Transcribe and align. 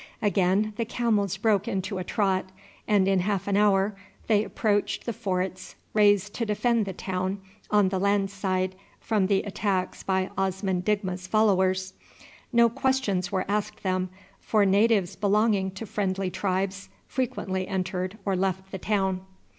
Again 0.19 0.73
the 0.77 0.83
camels 0.83 1.37
broke 1.37 1.67
into 1.67 1.99
a 1.99 2.03
trot, 2.03 2.45
and 2.87 3.07
in 3.07 3.19
half 3.19 3.47
an 3.47 3.55
hour 3.55 3.95
they 4.25 4.43
approached 4.43 5.05
the 5.05 5.13
forts 5.13 5.75
raised 5.93 6.33
to 6.33 6.43
defend 6.43 6.87
the 6.87 6.93
town 6.93 7.39
on 7.69 7.89
the 7.89 7.99
land 7.99 8.31
side 8.31 8.73
from 8.99 9.27
the 9.27 9.43
attacks 9.43 10.01
by 10.01 10.31
Osman 10.35 10.81
Digma's 10.81 11.27
followers. 11.27 11.93
No 12.51 12.67
questions 12.67 13.31
were 13.31 13.45
asked 13.47 13.83
them, 13.83 14.09
for 14.39 14.65
natives 14.65 15.15
belonging 15.15 15.69
to 15.73 15.85
friendly 15.85 16.31
tribes 16.31 16.89
frequently 17.07 17.67
entered 17.67 18.17
or 18.25 18.35
left 18.35 18.71
the 18.71 18.79
town. 18.79 19.21